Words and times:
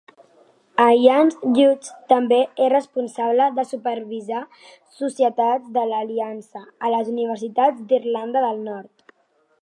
Alliance 0.83 1.51
Youth 1.57 1.89
també 2.13 2.39
és 2.67 2.71
responsable 2.73 3.47
de 3.59 3.67
supervisar 3.73 4.41
societats 5.03 5.71
de 5.79 5.87
l'Aliança 5.93 6.67
a 6.89 6.95
les 6.95 7.17
universitats 7.17 7.89
d'Irlanda 7.93 8.45
del 8.49 8.69
Nord. 8.71 8.95